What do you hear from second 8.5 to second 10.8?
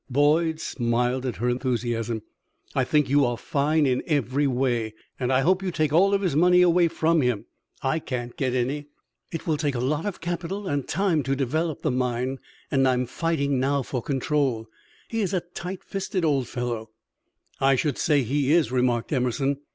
any." "It will take a lot of capital